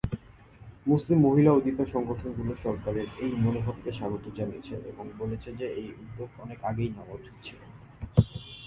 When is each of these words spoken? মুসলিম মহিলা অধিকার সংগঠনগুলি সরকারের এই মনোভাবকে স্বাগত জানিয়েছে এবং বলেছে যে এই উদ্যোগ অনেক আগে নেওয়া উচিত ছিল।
মুসলিম 0.87 1.17
মহিলা 1.27 1.51
অধিকার 1.53 1.87
সংগঠনগুলি 1.95 2.53
সরকারের 2.65 3.07
এই 3.25 3.31
মনোভাবকে 3.43 3.91
স্বাগত 3.99 4.25
জানিয়েছে 4.37 4.75
এবং 4.91 5.05
বলেছে 5.21 5.49
যে 5.59 5.67
এই 5.79 5.87
উদ্যোগ 6.01 6.29
অনেক 6.43 6.59
আগে 6.69 6.83
নেওয়া 6.95 7.17
উচিত 7.19 7.35
ছিল। 7.43 7.59